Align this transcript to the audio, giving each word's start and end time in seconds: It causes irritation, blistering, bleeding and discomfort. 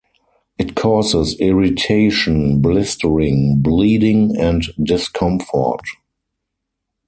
It 0.57 0.73
causes 0.75 1.39
irritation, 1.39 2.59
blistering, 2.59 3.61
bleeding 3.61 4.35
and 4.35 4.63
discomfort. 4.81 5.81